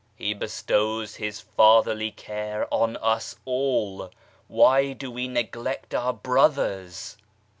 [0.15, 4.09] He bestows His Fatherly care on us all
[4.47, 7.17] why do we neglect our brothers